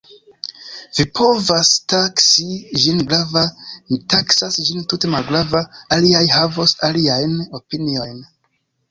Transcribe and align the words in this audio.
Vi 0.99 1.03
povas 1.17 1.67
taksi 1.91 2.47
ĝin 2.83 3.03
grava, 3.11 3.43
mi 3.91 3.99
taksas 4.13 4.57
ĝin 4.69 4.87
tute 4.93 5.11
malgrava, 5.15 5.61
aliaj 5.97 6.23
havos 6.37 6.73
aliajn 6.89 7.37
opiniojn. 7.61 8.17